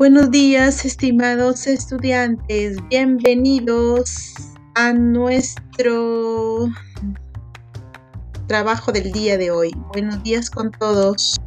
Buenos 0.00 0.30
días, 0.30 0.86
estimados 0.86 1.66
estudiantes. 1.66 2.78
Bienvenidos 2.88 4.32
a 4.74 4.94
nuestro 4.94 6.70
trabajo 8.46 8.92
del 8.92 9.12
día 9.12 9.36
de 9.36 9.50
hoy. 9.50 9.72
Buenos 9.92 10.22
días 10.22 10.48
con 10.48 10.70
todos. 10.70 11.38